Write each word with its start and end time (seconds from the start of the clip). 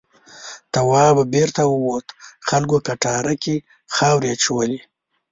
تواب 0.73 1.17
بېرته 1.33 1.61
ووت 1.71 2.05
خلکو 2.49 2.77
کټاره 2.87 3.33
کې 3.43 3.55
خاورې 3.95 4.27
اچولې. 4.35 4.79